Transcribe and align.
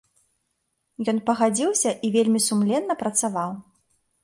Ён 1.13 1.17
пагадзіўся 1.27 1.91
і 2.09 2.13
вельмі 2.17 2.43
сумленна 2.49 2.93
працаваў. 3.05 3.51